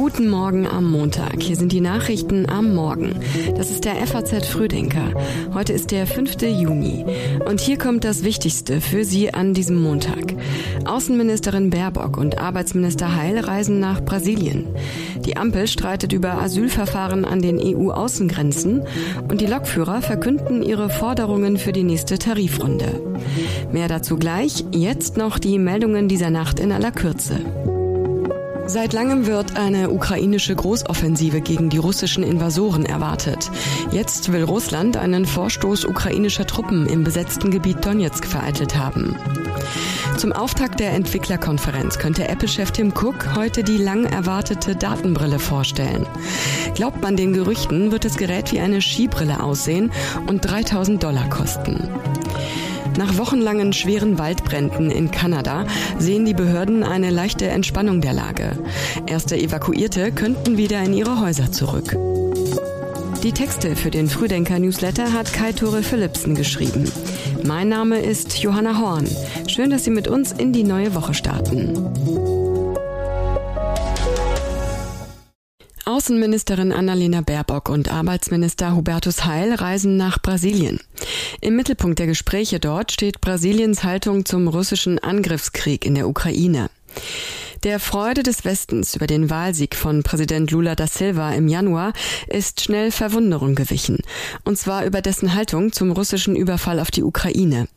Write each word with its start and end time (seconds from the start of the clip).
Guten 0.00 0.30
Morgen 0.30 0.66
am 0.66 0.90
Montag. 0.90 1.42
Hier 1.42 1.56
sind 1.56 1.72
die 1.72 1.82
Nachrichten 1.82 2.48
am 2.48 2.74
Morgen. 2.74 3.16
Das 3.54 3.70
ist 3.70 3.84
der 3.84 3.96
FAZ 3.96 4.46
Frühdenker. 4.46 5.12
Heute 5.52 5.74
ist 5.74 5.90
der 5.90 6.06
5. 6.06 6.40
Juni. 6.40 7.04
Und 7.46 7.60
hier 7.60 7.76
kommt 7.76 8.04
das 8.04 8.24
Wichtigste 8.24 8.80
für 8.80 9.04
Sie 9.04 9.34
an 9.34 9.52
diesem 9.52 9.76
Montag. 9.76 10.36
Außenministerin 10.86 11.68
Baerbock 11.68 12.16
und 12.16 12.38
Arbeitsminister 12.38 13.14
Heil 13.14 13.40
reisen 13.40 13.78
nach 13.78 14.00
Brasilien. 14.00 14.68
Die 15.26 15.36
Ampel 15.36 15.68
streitet 15.68 16.14
über 16.14 16.40
Asylverfahren 16.40 17.26
an 17.26 17.42
den 17.42 17.58
EU-Außengrenzen 17.58 18.82
und 19.28 19.42
die 19.42 19.46
Lokführer 19.46 20.00
verkünden 20.00 20.62
ihre 20.62 20.88
Forderungen 20.88 21.58
für 21.58 21.72
die 21.72 21.84
nächste 21.84 22.18
Tarifrunde. 22.18 23.02
Mehr 23.70 23.88
dazu 23.88 24.16
gleich. 24.16 24.64
Jetzt 24.72 25.18
noch 25.18 25.38
die 25.38 25.58
Meldungen 25.58 26.08
dieser 26.08 26.30
Nacht 26.30 26.58
in 26.58 26.72
aller 26.72 26.90
Kürze. 26.90 27.40
Seit 28.72 28.92
langem 28.92 29.26
wird 29.26 29.56
eine 29.56 29.90
ukrainische 29.90 30.54
Großoffensive 30.54 31.40
gegen 31.40 31.70
die 31.70 31.78
russischen 31.78 32.22
Invasoren 32.22 32.86
erwartet. 32.86 33.50
Jetzt 33.90 34.30
will 34.30 34.44
Russland 34.44 34.96
einen 34.96 35.26
Vorstoß 35.26 35.86
ukrainischer 35.86 36.46
Truppen 36.46 36.86
im 36.86 37.02
besetzten 37.02 37.50
Gebiet 37.50 37.84
Donetsk 37.84 38.24
vereitelt 38.24 38.78
haben. 38.78 39.16
Zum 40.18 40.32
Auftakt 40.32 40.78
der 40.78 40.92
Entwicklerkonferenz 40.92 41.98
könnte 41.98 42.28
Apple-Chef 42.28 42.70
Tim 42.70 42.92
Cook 42.92 43.34
heute 43.34 43.64
die 43.64 43.76
lang 43.76 44.04
erwartete 44.04 44.76
Datenbrille 44.76 45.40
vorstellen. 45.40 46.06
Glaubt 46.76 47.02
man 47.02 47.16
den 47.16 47.32
Gerüchten, 47.32 47.90
wird 47.90 48.04
das 48.04 48.18
Gerät 48.18 48.52
wie 48.52 48.60
eine 48.60 48.80
Skibrille 48.80 49.42
aussehen 49.42 49.90
und 50.28 50.42
3000 50.42 51.02
Dollar 51.02 51.28
kosten. 51.28 51.88
Nach 53.00 53.16
wochenlangen 53.16 53.72
schweren 53.72 54.18
Waldbränden 54.18 54.90
in 54.90 55.10
Kanada 55.10 55.64
sehen 55.98 56.26
die 56.26 56.34
Behörden 56.34 56.82
eine 56.82 57.08
leichte 57.08 57.48
Entspannung 57.48 58.02
der 58.02 58.12
Lage. 58.12 58.58
Erste 59.06 59.38
Evakuierte 59.38 60.12
könnten 60.12 60.58
wieder 60.58 60.82
in 60.82 60.92
ihre 60.92 61.18
Häuser 61.18 61.50
zurück. 61.50 61.96
Die 63.22 63.32
Texte 63.32 63.74
für 63.74 63.90
den 63.90 64.06
Frühdenker-Newsletter 64.06 65.14
hat 65.14 65.32
Kai-Tore 65.32 65.82
Philipsen 65.82 66.34
geschrieben. 66.34 66.92
Mein 67.42 67.70
Name 67.70 68.00
ist 68.00 68.36
Johanna 68.36 68.78
Horn. 68.78 69.08
Schön, 69.46 69.70
dass 69.70 69.84
Sie 69.84 69.90
mit 69.90 70.06
uns 70.06 70.32
in 70.32 70.52
die 70.52 70.64
neue 70.64 70.94
Woche 70.94 71.14
starten. 71.14 72.39
Außenministerin 76.00 76.72
Annalena 76.72 77.20
Baerbock 77.20 77.68
und 77.68 77.92
Arbeitsminister 77.92 78.74
Hubertus 78.74 79.26
Heil 79.26 79.52
reisen 79.52 79.98
nach 79.98 80.18
Brasilien. 80.18 80.80
Im 81.42 81.56
Mittelpunkt 81.56 81.98
der 81.98 82.06
Gespräche 82.06 82.58
dort 82.58 82.90
steht 82.90 83.20
Brasiliens 83.20 83.84
Haltung 83.84 84.24
zum 84.24 84.48
russischen 84.48 84.98
Angriffskrieg 84.98 85.84
in 85.84 85.94
der 85.94 86.08
Ukraine. 86.08 86.70
Der 87.62 87.78
Freude 87.78 88.22
des 88.22 88.46
Westens 88.46 88.96
über 88.96 89.06
den 89.06 89.28
Wahlsieg 89.28 89.76
von 89.76 90.02
Präsident 90.02 90.50
Lula 90.50 90.74
da 90.74 90.86
Silva 90.86 91.34
im 91.34 91.46
Januar 91.46 91.92
ist 92.26 92.62
schnell 92.62 92.90
Verwunderung 92.90 93.54
gewichen, 93.54 93.98
und 94.44 94.56
zwar 94.56 94.86
über 94.86 95.02
dessen 95.02 95.34
Haltung 95.34 95.70
zum 95.70 95.92
russischen 95.92 96.36
Überfall 96.36 96.80
auf 96.80 96.90
die 96.90 97.02
Ukraine. 97.02 97.68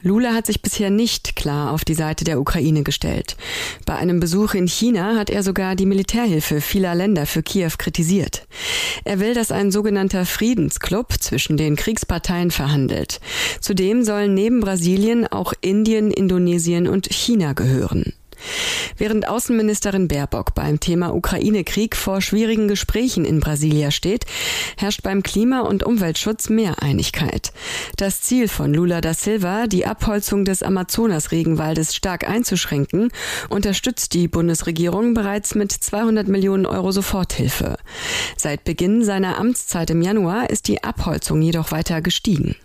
Lula 0.00 0.32
hat 0.32 0.46
sich 0.46 0.62
bisher 0.62 0.88
nicht 0.88 1.36
klar 1.36 1.72
auf 1.72 1.84
die 1.84 1.92
Seite 1.92 2.24
der 2.24 2.40
Ukraine 2.40 2.82
gestellt. 2.82 3.36
Bei 3.84 3.94
einem 3.96 4.20
Besuch 4.20 4.54
in 4.54 4.66
China 4.66 5.16
hat 5.16 5.28
er 5.28 5.42
sogar 5.42 5.76
die 5.76 5.86
Militärhilfe 5.86 6.62
vieler 6.62 6.94
Länder 6.94 7.26
für 7.26 7.42
Kiew 7.42 7.72
kritisiert. 7.76 8.46
Er 9.04 9.20
will, 9.20 9.34
dass 9.34 9.52
ein 9.52 9.70
sogenannter 9.70 10.24
Friedensclub 10.24 11.12
zwischen 11.20 11.58
den 11.58 11.76
Kriegsparteien 11.76 12.50
verhandelt. 12.50 13.20
Zudem 13.60 14.02
sollen 14.02 14.32
neben 14.32 14.60
Brasilien 14.60 15.26
auch 15.26 15.52
Indien, 15.60 16.10
Indonesien 16.10 16.88
und 16.88 17.12
China 17.12 17.52
gehören. 17.52 18.14
Während 18.96 19.28
Außenministerin 19.28 20.08
Baerbock 20.08 20.54
beim 20.54 20.80
Thema 20.80 21.14
Ukraine-Krieg 21.14 21.96
vor 21.96 22.20
schwierigen 22.20 22.68
Gesprächen 22.68 23.24
in 23.24 23.40
Brasilia 23.40 23.90
steht, 23.90 24.24
herrscht 24.76 25.02
beim 25.02 25.22
Klima- 25.22 25.60
und 25.60 25.82
Umweltschutz 25.82 26.48
mehr 26.48 26.82
Einigkeit. 26.82 27.52
Das 27.96 28.20
Ziel 28.20 28.48
von 28.48 28.74
Lula 28.74 29.00
da 29.00 29.14
Silva, 29.14 29.66
die 29.66 29.86
Abholzung 29.86 30.44
des 30.44 30.62
Amazonas-Regenwaldes 30.62 31.94
stark 31.94 32.28
einzuschränken, 32.28 33.10
unterstützt 33.48 34.14
die 34.14 34.28
Bundesregierung 34.28 35.14
bereits 35.14 35.54
mit 35.54 35.72
200 35.72 36.28
Millionen 36.28 36.66
Euro 36.66 36.92
Soforthilfe. 36.92 37.76
Seit 38.36 38.64
Beginn 38.64 39.04
seiner 39.04 39.38
Amtszeit 39.38 39.90
im 39.90 40.02
Januar 40.02 40.50
ist 40.50 40.68
die 40.68 40.82
Abholzung 40.82 41.42
jedoch 41.42 41.72
weiter 41.72 42.00
gestiegen. 42.02 42.56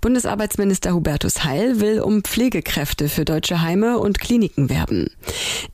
Bundesarbeitsminister 0.00 0.92
Hubertus 0.92 1.44
Heil 1.44 1.80
will 1.80 2.00
um 2.00 2.22
Pflegekräfte 2.22 3.08
für 3.08 3.24
deutsche 3.24 3.62
Heime 3.62 3.98
und 3.98 4.18
Kliniken 4.18 4.68
werben. 4.68 5.10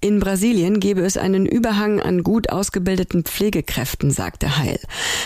In 0.01 0.21
Brasilien 0.21 0.81
gebe 0.81 1.03
es 1.03 1.17
einen 1.17 1.47
Überhang 1.47 2.01
an 2.01 2.23
gut 2.23 2.51
ausgebildeten 2.51 3.25
Pflegekräften, 3.25 4.11
sagte 4.11 4.59
Heil. 4.59 4.79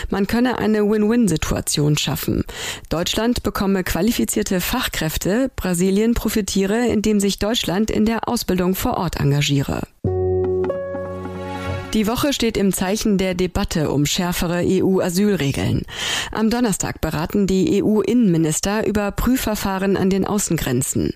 Man 0.09 0.27
könne 0.27 0.57
eine 0.57 0.89
Win-Win-Situation 0.89 1.97
schaffen. 1.97 2.43
Deutschland 2.89 3.43
bekomme 3.43 3.83
qualifizierte 3.83 4.61
Fachkräfte, 4.61 5.51
Brasilien 5.55 6.13
profitiere, 6.13 6.87
indem 6.87 7.19
sich 7.19 7.39
Deutschland 7.39 7.91
in 7.91 8.05
der 8.05 8.27
Ausbildung 8.27 8.75
vor 8.75 8.97
Ort 8.97 9.19
engagiere. 9.19 9.81
Die 11.95 12.07
Woche 12.07 12.33
steht 12.33 12.57
im 12.57 12.73
Zeichen 12.73 13.17
der 13.17 13.35
Debatte 13.35 13.89
um 13.89 14.05
schärfere 14.05 14.65
EU-Asylregeln. 14.65 15.83
Am 16.33 16.49
Donnerstag 16.49 16.99
beraten 16.99 17.47
die 17.47 17.81
EU-Innenminister 17.81 18.85
über 18.85 19.11
Prüfverfahren 19.11 19.95
an 19.95 20.09
den 20.09 20.25
Außengrenzen. 20.25 21.13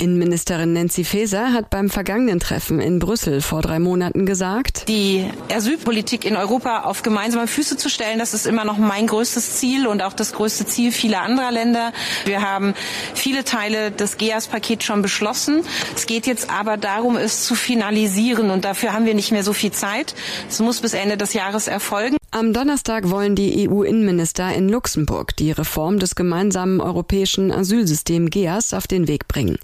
Innenministerin 0.00 0.72
Nancy 0.72 1.04
Faeser 1.04 1.52
hat 1.52 1.70
beim 1.70 1.88
vergangenen 1.88 2.40
Treffen 2.40 2.80
in 2.80 2.98
Brüssel 2.98 3.40
vor 3.40 3.62
drei 3.62 3.78
Monaten 3.78 4.26
gesagt, 4.26 4.88
die 4.88 5.24
Asylpolitik 5.54 6.24
in 6.24 6.34
Europa 6.34 6.82
auf 6.82 7.04
gemeinsame 7.04 7.46
Füße 7.46 7.76
zu 7.76 7.88
stellen, 7.88 8.18
das 8.18 8.34
ist 8.34 8.44
immer 8.44 8.64
noch 8.64 8.78
mein 8.78 9.06
größtes 9.06 9.58
Ziel 9.58 9.86
und 9.86 10.02
auch 10.02 10.14
das 10.14 10.32
größte 10.32 10.66
Ziel 10.66 10.90
vieler 10.90 11.22
anderer 11.22 11.52
Länder. 11.52 11.92
Wir 12.24 12.42
haben 12.42 12.74
viele 13.14 13.44
Teile 13.44 13.92
des 13.92 14.16
GEAS-Pakets 14.16 14.84
schon 14.84 15.00
beschlossen. 15.00 15.62
Es 15.94 16.06
geht 16.06 16.26
jetzt 16.26 16.50
aber 16.50 16.76
darum, 16.76 17.16
es 17.16 17.44
zu 17.44 17.54
finalisieren 17.54 18.50
und 18.50 18.64
dafür 18.64 18.92
haben 18.92 19.06
wir 19.06 19.14
nicht 19.14 19.30
mehr 19.30 19.44
so 19.44 19.52
viel 19.52 19.70
Zeit. 19.70 20.07
Zeit. 20.08 20.14
Es 20.48 20.60
muss 20.60 20.80
bis 20.80 20.94
Ende 20.94 21.16
des 21.16 21.32
Jahres 21.32 21.68
erfolgen. 21.68 22.16
Am 22.30 22.52
Donnerstag 22.52 23.10
wollen 23.10 23.34
die 23.34 23.68
EU-Innenminister 23.68 24.54
in 24.54 24.68
Luxemburg 24.68 25.34
die 25.36 25.50
Reform 25.50 25.98
des 25.98 26.14
gemeinsamen 26.14 26.80
europäischen 26.80 27.50
Asylsystems 27.50 28.30
GEAS 28.30 28.74
auf 28.74 28.86
den 28.86 29.08
Weg 29.08 29.28
bringen. 29.28 29.58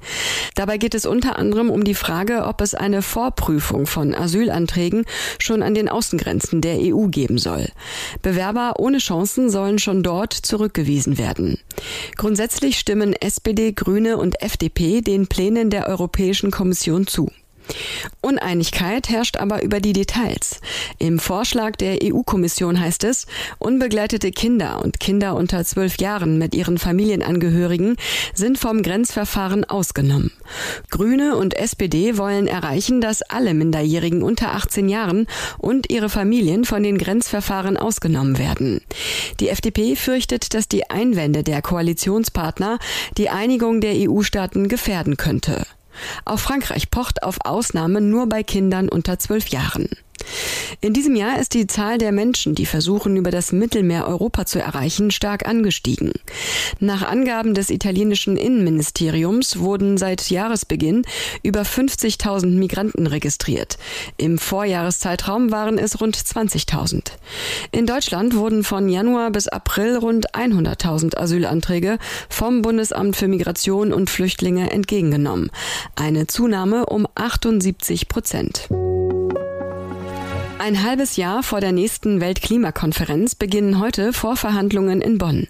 Dabei 0.55 0.79
geht 0.79 0.95
es 0.95 1.05
unter 1.05 1.39
anderem 1.39 1.71
um 1.71 1.85
die 1.85 1.95
Frage, 1.95 2.45
ob 2.47 2.61
es 2.61 2.75
eine 2.75 3.03
Vorprüfung 3.03 3.87
von 3.87 4.15
Asylanträgen 4.15 5.05
schon 5.39 5.63
an 5.63 5.75
den 5.75 5.89
Außengrenzen 5.89 6.63
der 6.63 6.79
EU 6.81 7.09
geben 7.09 7.39
soll. 7.39 7.69
Bewerber 8.23 8.75
ohne 8.79 8.99
Chancen 8.99 9.51
sollen 9.51 9.79
schon 9.79 10.03
dort 10.03 10.33
zurückgewiesen 10.33 11.19
werden. 11.19 11.59
Grundsätzlich 12.17 12.79
stimmen 12.79 13.13
SPD, 13.13 13.73
Grüne 13.73 14.17
und 14.17 14.41
FDP 14.41 15.03
den 15.03 15.27
Plänen 15.27 15.69
der 15.69 15.87
Europäischen 15.89 16.51
Kommission 16.51 17.07
zu. 17.07 17.31
Uneinigkeit 18.21 19.09
herrscht 19.09 19.37
aber 19.37 19.63
über 19.63 19.81
die 19.81 19.93
Details. 19.93 20.61
Im 20.99 21.19
Vorschlag 21.19 21.77
der 21.77 21.99
EU-Kommission 22.03 22.81
heißt 22.81 23.05
es, 23.05 23.27
unbegleitete 23.59 24.31
Kinder 24.31 24.83
und 24.83 25.01
Kinder 25.01 25.35
unter 25.35 25.65
zwölf 25.65 25.99
Jahren 25.99 26.39
mit 26.39 26.55
ihren 26.55 26.79
Familienangehörigen 26.79 27.97
sind 28.33 28.59
vom 28.59 28.83
Grenzverfahren 28.83 29.65
ausgenommen. 29.65 30.33
Grüne 30.91 31.37
und 31.37 31.55
SPD 31.55 32.17
wollen 32.17 32.47
erreichen, 32.47 33.01
dass 33.01 33.23
alle 33.23 33.55
Minderjährigen 33.55 34.23
unter 34.23 34.55
18 34.55 34.89
Jahren 34.89 35.27
und 35.59 35.91
ihre 35.91 36.09
Familien 36.09 36.65
von 36.65 36.83
den 36.83 36.99
Grenzverfahren 36.99 37.77
ausgenommen 37.77 38.39
werden. 38.39 38.81
Die 39.41 39.49
FDP 39.49 39.97
fürchtet, 39.97 40.55
dass 40.55 40.69
die 40.69 40.91
Einwände 40.91 41.43
der 41.43 41.63
Koalitionspartner 41.63 42.79
die 43.19 43.31
Einigung 43.31 43.81
der 43.81 43.95
EU-Staaten 43.95 44.69
gefährden 44.69 45.17
könnte. 45.17 45.67
Auch 46.25 46.39
Frankreich 46.39 46.91
pocht 46.91 47.23
auf 47.23 47.39
Ausnahmen 47.45 48.11
nur 48.11 48.29
bei 48.29 48.43
Kindern 48.43 48.89
unter 48.89 49.19
zwölf 49.19 49.49
Jahren. 49.49 49.89
In 50.81 50.93
diesem 50.93 51.17
Jahr 51.17 51.39
ist 51.39 51.55
die 51.55 51.67
Zahl 51.67 51.99
der 51.99 52.13
Menschen, 52.13 52.55
die 52.55 52.67
versuchen, 52.67 53.17
über 53.17 53.31
das 53.31 53.53
Mittelmeer 53.53 54.07
Europa 54.07 54.47
zu 54.47 54.61
erreichen, 54.61 55.11
stark 55.11 55.47
angestiegen. 55.47 56.13
Nach 56.81 57.03
Angaben 57.03 57.55
des 57.55 57.71
italienischen 57.71 58.37
Innenministeriums 58.37 59.59
wurden 59.59 59.97
seit 59.99 60.31
Jahresbeginn 60.31 61.03
über 61.43 61.63
50.000 61.63 62.47
Migranten 62.59 63.07
registriert. 63.07 63.79
Im 64.17 64.39
Vorjahreszeitraum 64.39 65.51
waren 65.51 65.79
es 65.79 66.01
rund 66.01 66.17
20.000. 66.17 67.13
In 67.73 67.87
Deutschland 67.87 68.37
wurden 68.37 68.65
von 68.65 68.89
Januar 68.89 69.31
bis 69.31 69.49
April 69.49 69.97
rund 69.97 70.35
100.000 70.35 71.17
Asylanträge 71.17 71.99
vom 72.29 72.63
Bundesamt 72.63 73.17
für 73.17 73.29
Migration 73.29 73.93
und 73.93 74.11
Flüchtlinge 74.11 74.71
entgegengenommen. 74.71 75.51
Eine 75.97 76.27
Zunahme 76.27 76.87
um 76.87 77.07
78 77.15 78.09
Prozent. 78.09 78.69
Ein 80.65 80.83
halbes 80.83 81.17
Jahr 81.17 81.43
vor 81.43 81.61
der 81.61 81.73
nächsten 81.73 82.23
Weltklimakonferenz 82.23 83.35
beginnen 83.35 83.81
heute 83.81 84.15
Vorverhandlungen 84.15 85.03
in 85.03 85.19
Bonn. 85.19 85.47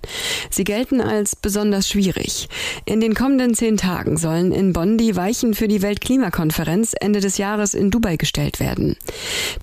Sie 0.50 0.64
gelten 0.64 1.00
als 1.00 1.36
besonders 1.36 1.88
schwierig. 1.88 2.48
In 2.84 3.00
den 3.00 3.14
kommenden 3.14 3.54
zehn 3.54 3.76
Tagen 3.76 4.16
sollen 4.16 4.50
in 4.50 4.72
Bonn 4.72 4.98
die 4.98 5.14
Weichen 5.14 5.54
für 5.54 5.68
die 5.68 5.82
Weltklimakonferenz 5.82 6.96
Ende 7.00 7.20
des 7.20 7.38
Jahres 7.38 7.74
in 7.74 7.92
Dubai 7.92 8.16
gestellt 8.16 8.58
werden. 8.58 8.96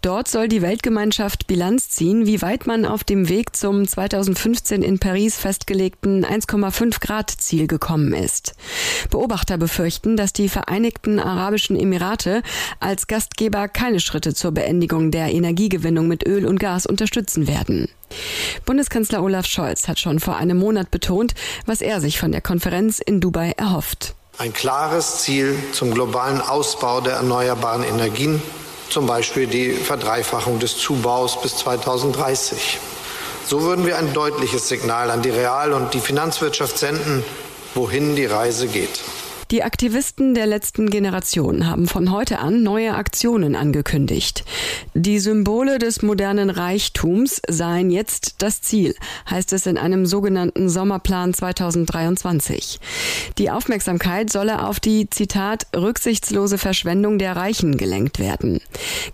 Dort 0.02 0.30
soll 0.30 0.48
die 0.48 0.62
Weltgemeinschaft 0.62 1.48
Bilanz 1.48 1.90
ziehen, 1.90 2.26
wie 2.26 2.42
weit 2.42 2.66
man 2.66 2.86
auf 2.86 3.04
dem 3.04 3.28
Weg 3.28 3.54
zum 3.54 3.86
2015 3.86 4.82
in 4.82 5.00
Paris 5.00 5.38
festgelegten 5.38 6.26
1,5 6.26 7.02
Grad 7.02 7.30
Ziel 7.30 7.68
gekommen 7.68 8.14
ist. 8.14 8.56
Beobachter 9.10 9.58
befürchten, 9.58 10.16
dass 10.16 10.32
die 10.32 10.48
Vereinigten 10.48 11.20
Arabischen 11.20 11.78
Emirate 11.78 12.42
als 12.80 13.08
Gastgeber 13.08 13.68
keine 13.68 14.00
Schritte 14.00 14.34
zur 14.34 14.54
Beendigung 14.54 15.12
der 15.12 15.41
Energiegewinnung 15.44 16.08
mit 16.08 16.28
Öl 16.28 16.46
und 16.46 16.60
Gas 16.60 16.86
unterstützen 16.86 17.48
werden. 17.48 17.90
Bundeskanzler 18.66 19.24
Olaf 19.24 19.48
Scholz 19.48 19.88
hat 19.88 20.00
schon 20.00 20.20
vor 20.20 20.36
einem 20.36 20.58
Monat 20.58 20.92
betont, 20.92 21.34
was 21.66 21.82
er 21.82 22.00
sich 22.00 22.20
von 22.20 22.32
der 22.32 22.42
Konferenz 22.42 23.00
in 23.00 23.20
Dubai 23.20 23.54
erhofft. 23.58 24.14
Ein 24.38 24.54
klares 24.54 25.20
Ziel 25.24 25.56
zum 25.72 25.94
globalen 25.94 26.42
Ausbau 26.42 27.02
der 27.02 27.14
erneuerbaren 27.14 27.84
Energien, 27.84 28.42
zum 28.90 29.08
Beispiel 29.08 29.48
die 29.48 29.72
Verdreifachung 29.72 30.60
des 30.60 30.78
Zubaus 30.78 31.42
bis 31.42 31.58
2030. 31.58 32.80
So 33.46 33.64
würden 33.64 33.86
wir 33.86 33.98
ein 33.98 34.14
deutliches 34.14 34.68
Signal 34.68 35.10
an 35.10 35.22
die 35.22 35.30
Real- 35.30 35.74
und 35.74 35.94
die 35.94 36.00
Finanzwirtschaft 36.00 36.78
senden, 36.78 37.24
wohin 37.74 38.16
die 38.16 38.26
Reise 38.26 38.68
geht. 38.68 39.02
Die 39.52 39.64
Aktivisten 39.64 40.34
der 40.34 40.46
letzten 40.46 40.90
Generation 40.90 41.68
haben 41.68 41.86
von 41.86 42.10
heute 42.10 42.40
an 42.40 42.64
neue 42.64 42.96
Aktionen 42.96 43.58
angekündigt. 43.58 44.46
Die 44.94 45.20
Symbole 45.20 45.78
des 45.78 46.02
modernen 46.02 46.50
Reichtums 46.50 47.42
seien 47.50 47.92
jetzt 47.92 48.36
das 48.38 48.62
Ziel, 48.62 48.96
heißt 49.30 49.52
es 49.52 49.66
in 49.66 49.78
einem 49.78 50.06
sogenannten 50.06 50.70
Sommerplan 50.70 51.34
2023. 51.34 52.80
Die 53.38 53.52
Aufmerksamkeit 53.52 54.32
solle 54.32 54.66
auf 54.66 54.80
die, 54.80 55.10
Zitat, 55.10 55.68
rücksichtslose 55.76 56.58
Verschwendung 56.58 57.20
der 57.20 57.36
Reichen 57.36 57.76
gelenkt 57.76 58.20
werden. 58.20 58.62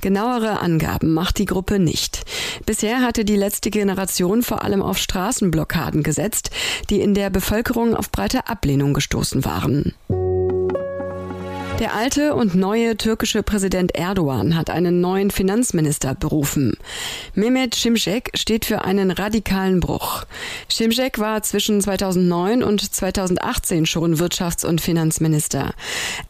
Genauere 0.01 0.59
Angaben 0.59 1.15
macht 1.15 1.39
die 1.39 1.45
Gruppe 1.45 1.79
nicht. 1.79 2.25
Bisher 2.67 3.01
hatte 3.01 3.25
die 3.25 3.35
letzte 3.35 3.71
Generation 3.71 4.43
vor 4.43 4.63
allem 4.63 4.83
auf 4.83 4.99
Straßenblockaden 4.99 6.03
gesetzt, 6.03 6.51
die 6.91 7.01
in 7.01 7.15
der 7.15 7.31
Bevölkerung 7.31 7.95
auf 7.95 8.11
breite 8.11 8.47
Ablehnung 8.47 8.93
gestoßen 8.93 9.43
waren. 9.43 9.95
Der 11.79 11.93
alte 11.93 12.33
und 12.33 12.55
neue 12.55 12.97
türkische 12.97 13.43
Präsident 13.43 13.95
Erdogan 13.95 14.55
hat 14.55 14.71
einen 14.71 14.99
neuen 14.99 15.29
Finanzminister 15.29 16.15
berufen. 16.15 16.75
Mehmet 17.35 17.75
Şimşek 17.75 18.31
steht 18.33 18.65
für 18.65 18.83
einen 18.83 19.11
radikalen 19.11 19.79
Bruch. 19.79 20.25
Şimşek 20.69 21.19
war 21.19 21.43
zwischen 21.43 21.79
2009 21.79 22.63
und 22.63 22.81
2018 22.81 23.85
schon 23.85 24.15
Wirtschafts- 24.15 24.65
und 24.65 24.81
Finanzminister. 24.81 25.75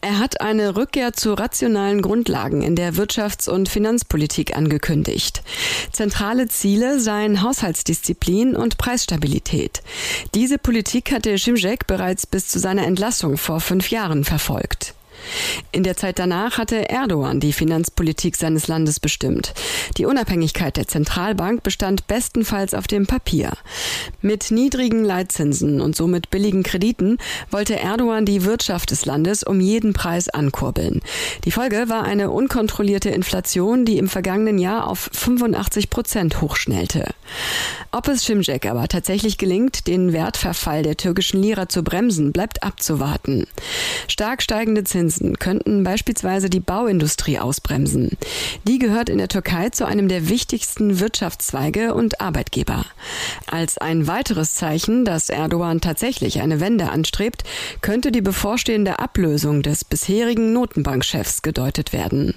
Er 0.02 0.18
hat 0.18 0.42
eine 0.42 0.76
Rückkehr 0.76 1.14
zu 1.14 1.32
rationalen 1.32 2.02
Grundlagen 2.02 2.60
in 2.60 2.76
der 2.76 2.92
Wirtschafts- 2.92 3.48
und 3.48 3.70
Finanzpolitik 3.70 4.54
angekündigt. 4.54 5.42
Zentrale 5.92 6.48
Ziele 6.48 7.00
seien 7.00 7.42
Haushaltsdisziplin 7.42 8.54
und 8.54 8.76
Preisstabilität. 8.76 9.82
Diese 10.34 10.58
Politik 10.58 11.10
hatte 11.10 11.38
Şimşek 11.38 11.86
bereits 11.86 12.26
bis 12.26 12.48
zu 12.48 12.58
seiner 12.58 12.86
Entlassung 12.86 13.38
vor 13.38 13.60
fünf 13.60 13.90
Jahren 13.90 14.24
verfolgt. 14.24 14.97
In 15.72 15.82
der 15.82 15.96
Zeit 15.96 16.18
danach 16.18 16.58
hatte 16.58 16.88
Erdogan 16.88 17.40
die 17.40 17.52
Finanzpolitik 17.52 18.36
seines 18.36 18.68
Landes 18.68 19.00
bestimmt. 19.00 19.52
Die 19.96 20.06
Unabhängigkeit 20.06 20.76
der 20.76 20.88
Zentralbank 20.88 21.62
bestand 21.62 22.06
bestenfalls 22.06 22.72
auf 22.74 22.86
dem 22.86 23.06
Papier. 23.06 23.52
Mit 24.22 24.50
niedrigen 24.50 25.04
Leitzinsen 25.04 25.80
und 25.80 25.96
somit 25.96 26.30
billigen 26.30 26.62
Krediten 26.62 27.18
wollte 27.50 27.78
Erdogan 27.78 28.24
die 28.24 28.44
Wirtschaft 28.44 28.90
des 28.90 29.04
Landes 29.04 29.42
um 29.42 29.60
jeden 29.60 29.92
Preis 29.92 30.28
ankurbeln. 30.28 31.00
Die 31.44 31.50
Folge 31.50 31.88
war 31.88 32.04
eine 32.04 32.30
unkontrollierte 32.30 33.10
Inflation, 33.10 33.84
die 33.84 33.98
im 33.98 34.08
vergangenen 34.08 34.58
Jahr 34.58 34.86
auf 34.86 35.10
85 35.12 35.90
Prozent 35.90 36.40
hochschnellte. 36.40 37.12
Ob 37.90 38.08
es 38.08 38.24
Şimşek 38.24 38.66
aber 38.66 38.88
tatsächlich 38.88 39.38
gelingt, 39.38 39.86
den 39.86 40.12
Wertverfall 40.12 40.82
der 40.82 40.96
türkischen 40.96 41.42
Lira 41.42 41.68
zu 41.68 41.82
bremsen, 41.82 42.32
bleibt 42.32 42.62
abzuwarten. 42.62 43.46
Stark 44.08 44.42
steigende 44.42 44.84
Zinsen 44.84 45.07
Zinsen 45.08 45.38
könnten 45.38 45.84
beispielsweise 45.84 46.50
die 46.50 46.60
Bauindustrie 46.60 47.38
ausbremsen. 47.38 48.10
Die 48.66 48.78
gehört 48.78 49.08
in 49.08 49.18
der 49.18 49.28
Türkei 49.28 49.70
zu 49.70 49.86
einem 49.86 50.08
der 50.08 50.28
wichtigsten 50.28 51.00
Wirtschaftszweige 51.00 51.94
und 51.94 52.20
Arbeitgeber. 52.20 52.84
Als 53.46 53.78
ein 53.78 54.06
weiteres 54.06 54.54
Zeichen, 54.54 55.04
dass 55.04 55.30
Erdogan 55.30 55.80
tatsächlich 55.80 56.40
eine 56.40 56.60
Wende 56.60 56.90
anstrebt, 56.90 57.44
könnte 57.80 58.12
die 58.12 58.20
bevorstehende 58.20 58.98
Ablösung 58.98 59.62
des 59.62 59.84
bisherigen 59.84 60.52
Notenbankchefs 60.52 61.42
gedeutet 61.42 61.92
werden. 61.94 62.34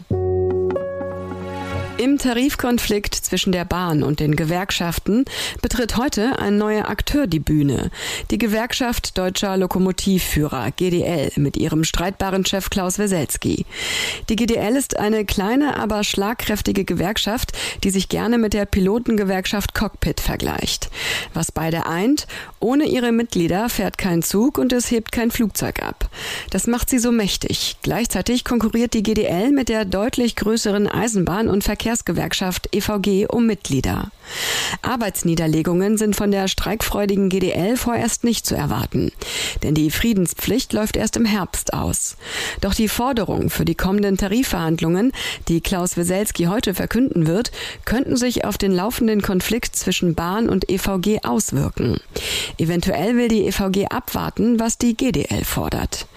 Im 1.97 2.17
Tarifkonflikt 2.17 3.13
zwischen 3.13 3.51
der 3.51 3.63
Bahn 3.63 4.01
und 4.01 4.19
den 4.19 4.35
Gewerkschaften 4.35 5.25
betritt 5.61 5.97
heute 5.97 6.39
ein 6.39 6.57
neuer 6.57 6.89
Akteur 6.89 7.27
die 7.27 7.39
Bühne. 7.39 7.91
Die 8.31 8.39
Gewerkschaft 8.39 9.19
Deutscher 9.19 9.55
Lokomotivführer 9.55 10.71
GDL 10.71 11.31
mit 11.35 11.57
ihrem 11.57 11.83
streitbaren 11.83 12.43
Chef 12.43 12.71
Klaus 12.71 12.97
Weselski. 12.97 13.65
Die 14.29 14.35
GDL 14.35 14.75
ist 14.75 14.97
eine 14.97 15.25
kleine, 15.25 15.77
aber 15.77 16.03
schlagkräftige 16.03 16.85
Gewerkschaft, 16.85 17.51
die 17.83 17.91
sich 17.91 18.09
gerne 18.09 18.39
mit 18.39 18.53
der 18.53 18.65
Pilotengewerkschaft 18.65 19.75
Cockpit 19.75 20.21
vergleicht. 20.21 20.89
Was 21.35 21.51
beide 21.51 21.85
eint, 21.85 22.25
ohne 22.59 22.85
ihre 22.85 23.11
Mitglieder 23.11 23.69
fährt 23.69 23.99
kein 23.99 24.23
Zug 24.23 24.57
und 24.57 24.73
es 24.73 24.89
hebt 24.89 25.11
kein 25.11 25.29
Flugzeug 25.29 25.83
ab. 25.83 26.09
Das 26.49 26.65
macht 26.65 26.89
sie 26.89 26.99
so 26.99 27.11
mächtig. 27.11 27.77
Gleichzeitig 27.83 28.43
konkurriert 28.43 28.95
die 28.95 29.03
GDL 29.03 29.51
mit 29.51 29.69
der 29.69 29.85
deutlich 29.85 30.35
größeren 30.35 30.87
Eisenbahn- 30.87 31.47
und 31.47 31.63
Verkehrs 31.63 31.90
Verkehrsgewerkschaft 31.91 32.69
EVG 32.73 33.27
um 33.27 33.45
Mitglieder. 33.45 34.11
Arbeitsniederlegungen 34.81 35.97
sind 35.97 36.15
von 36.15 36.31
der 36.31 36.47
streikfreudigen 36.47 37.27
GDL 37.27 37.75
vorerst 37.75 38.23
nicht 38.23 38.45
zu 38.45 38.55
erwarten, 38.55 39.11
denn 39.61 39.75
die 39.75 39.91
Friedenspflicht 39.91 40.71
läuft 40.71 40.95
erst 40.95 41.17
im 41.17 41.25
Herbst 41.25 41.73
aus. 41.73 42.15
Doch 42.61 42.73
die 42.73 42.87
Forderungen 42.87 43.49
für 43.49 43.65
die 43.65 43.75
kommenden 43.75 44.15
Tarifverhandlungen, 44.15 45.11
die 45.49 45.59
Klaus 45.59 45.97
Weselski 45.97 46.45
heute 46.45 46.73
verkünden 46.73 47.27
wird, 47.27 47.51
könnten 47.83 48.15
sich 48.15 48.45
auf 48.45 48.57
den 48.57 48.71
laufenden 48.71 49.21
Konflikt 49.21 49.75
zwischen 49.75 50.15
Bahn 50.15 50.47
und 50.47 50.69
EVG 50.69 51.25
auswirken. 51.25 51.99
Eventuell 52.57 53.17
will 53.17 53.27
die 53.27 53.47
EVG 53.47 53.87
abwarten, 53.89 54.61
was 54.61 54.77
die 54.77 54.95
GDL 54.95 55.43
fordert. 55.43 56.07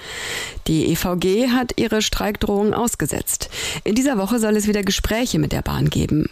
Die 0.66 0.86
EVG 0.92 1.50
hat 1.50 1.72
ihre 1.76 2.00
Streikdrohung 2.00 2.72
ausgesetzt. 2.72 3.50
In 3.84 3.94
dieser 3.94 4.16
Woche 4.16 4.38
soll 4.38 4.56
es 4.56 4.66
wieder 4.66 4.82
Gespräche 4.82 5.38
mit 5.38 5.52
der 5.52 5.60
Bahn 5.60 5.90
geben. 5.90 6.30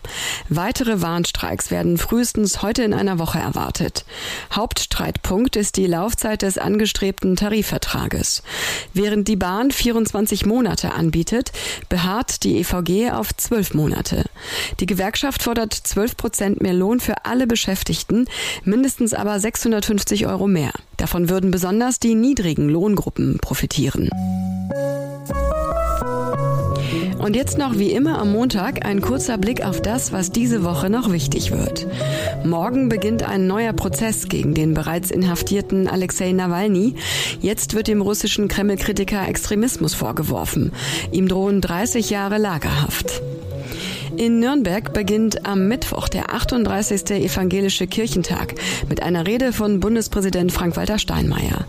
Weitere 0.48 1.02
Warnstreiks 1.02 1.70
werden 1.70 1.98
frühestens 1.98 2.62
heute 2.62 2.82
in 2.82 2.94
einer 2.94 3.18
Woche 3.18 3.38
erwartet. 3.38 4.06
Hauptstreitpunkt 4.50 5.56
ist 5.56 5.76
die 5.76 5.86
Laufzeit 5.86 6.42
des 6.42 6.56
angestrebten 6.56 7.36
Tarifvertrages. 7.36 8.42
Während 8.94 9.28
die 9.28 9.36
Bahn 9.36 9.70
24 9.70 10.46
Monate 10.46 10.92
anbietet, 10.92 11.52
beharrt 11.90 12.44
die 12.44 12.58
EVG 12.58 13.10
auf 13.10 13.36
12 13.36 13.74
Monate. 13.74 14.24
Die 14.80 14.86
Gewerkschaft 14.86 15.42
fordert 15.42 15.74
12 15.74 16.16
Prozent 16.16 16.62
mehr 16.62 16.74
Lohn 16.74 17.00
für 17.00 17.26
alle 17.26 17.46
Beschäftigten, 17.46 18.26
mindestens 18.64 19.12
aber 19.12 19.38
650 19.38 20.26
Euro 20.26 20.46
mehr. 20.46 20.72
Davon 20.96 21.28
würden 21.28 21.50
besonders 21.50 21.98
die 21.98 22.14
niedrigen 22.14 22.68
Lohngruppen 22.68 23.38
profitieren. 23.38 24.08
Und 27.22 27.36
jetzt 27.36 27.56
noch 27.56 27.78
wie 27.78 27.92
immer 27.92 28.18
am 28.18 28.32
Montag 28.32 28.84
ein 28.84 29.00
kurzer 29.00 29.38
Blick 29.38 29.64
auf 29.64 29.80
das, 29.80 30.12
was 30.12 30.32
diese 30.32 30.64
Woche 30.64 30.90
noch 30.90 31.12
wichtig 31.12 31.52
wird. 31.52 31.86
Morgen 32.44 32.88
beginnt 32.88 33.22
ein 33.22 33.46
neuer 33.46 33.72
Prozess 33.72 34.28
gegen 34.28 34.54
den 34.54 34.74
bereits 34.74 35.12
inhaftierten 35.12 35.86
Alexei 35.86 36.32
Nawalny. 36.32 36.96
Jetzt 37.40 37.74
wird 37.74 37.86
dem 37.86 38.02
russischen 38.02 38.48
Kreml-Kritiker 38.48 39.28
Extremismus 39.28 39.94
vorgeworfen. 39.94 40.72
Ihm 41.12 41.28
drohen 41.28 41.60
30 41.60 42.10
Jahre 42.10 42.38
Lagerhaft. 42.38 43.22
In 44.16 44.40
Nürnberg 44.40 44.92
beginnt 44.92 45.46
am 45.46 45.68
Mittwoch 45.68 46.08
der 46.08 46.34
38. 46.34 47.10
Evangelische 47.12 47.86
Kirchentag 47.86 48.54
mit 48.88 49.02
einer 49.02 49.26
Rede 49.26 49.52
von 49.52 49.80
Bundespräsident 49.80 50.52
Frank-Walter 50.52 50.98
Steinmeier. 50.98 51.64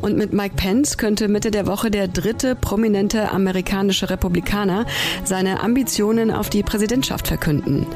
Und 0.00 0.16
mit 0.16 0.32
Mike 0.32 0.56
Pence 0.56 0.98
könnte 0.98 1.28
Mitte 1.28 1.50
der 1.50 1.66
Woche 1.66 1.90
der 1.90 2.08
dritte 2.08 2.54
prominente 2.54 3.30
amerikanische 3.30 4.10
Republikaner 4.10 4.86
seine 5.24 5.60
Ambitionen 5.60 6.30
auf 6.30 6.50
die 6.50 6.62
Präsidentschaft 6.62 7.28
verkünden. 7.28 7.86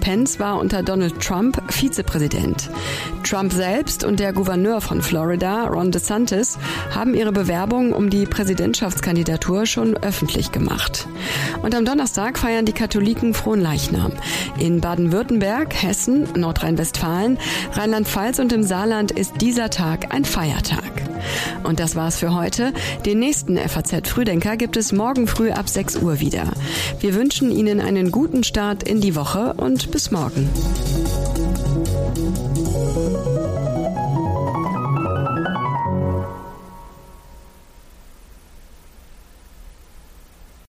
Pence 0.00 0.38
war 0.38 0.58
unter 0.58 0.82
Donald 0.82 1.20
Trump 1.20 1.60
Vizepräsident. 1.72 2.70
Trump 3.22 3.52
selbst 3.52 4.04
und 4.04 4.20
der 4.20 4.32
Gouverneur 4.32 4.80
von 4.80 5.02
Florida, 5.02 5.66
Ron 5.66 5.90
DeSantis, 5.90 6.58
haben 6.94 7.14
ihre 7.14 7.32
Bewerbung 7.32 7.92
um 7.92 8.10
die 8.10 8.26
Präsidentschaftskandidatur 8.26 9.66
schon 9.66 9.96
öffentlich 9.96 10.52
gemacht. 10.52 11.08
Und 11.62 11.74
am 11.74 11.84
Donnerstag 11.84 12.38
feiern 12.38 12.66
die 12.66 12.72
Katholiken 12.72 13.34
Fronleichnam. 13.34 14.12
In 14.58 14.80
Baden-Württemberg, 14.80 15.74
Hessen, 15.74 16.28
Nordrhein-Westfalen, 16.36 17.38
Rheinland-Pfalz 17.72 18.38
und 18.38 18.52
im 18.52 18.62
Saarland 18.62 19.10
ist 19.10 19.40
dieser 19.40 19.70
Tag 19.70 20.14
ein 20.14 20.24
Feiertag. 20.24 20.92
Und 21.62 21.80
das 21.80 21.96
war's 21.96 22.18
für 22.18 22.34
heute. 22.34 22.72
Den 23.04 23.18
nächsten 23.18 23.56
FAZ 23.56 24.08
Frühdenker 24.08 24.56
gibt 24.56 24.76
es 24.76 24.92
morgen 24.92 25.26
früh 25.26 25.50
ab 25.50 25.68
6 25.68 25.96
Uhr 25.96 26.20
wieder. 26.20 26.52
Wir 27.00 27.14
wünschen 27.14 27.50
Ihnen 27.50 27.80
einen 27.80 28.10
guten 28.10 28.44
Start 28.44 28.82
in 28.82 29.00
die 29.00 29.16
Woche 29.16 29.54
und 29.54 29.90
bis 29.90 30.10
morgen. 30.10 30.48